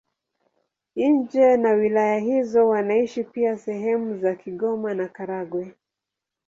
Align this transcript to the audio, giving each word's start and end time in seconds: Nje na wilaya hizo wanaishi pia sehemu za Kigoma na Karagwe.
Nje 0.95 1.57
na 1.57 1.73
wilaya 1.73 2.17
hizo 2.19 2.67
wanaishi 2.67 3.23
pia 3.23 3.57
sehemu 3.57 4.17
za 4.17 4.35
Kigoma 4.35 4.93
na 4.93 5.07
Karagwe. 5.07 5.75